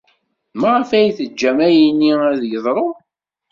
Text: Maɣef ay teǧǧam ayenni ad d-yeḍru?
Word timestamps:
Maɣef 0.59 0.89
ay 0.91 1.09
teǧǧam 1.17 1.57
ayenni 1.67 2.13
ad 2.31 2.35
d-yeḍru? 2.41 2.87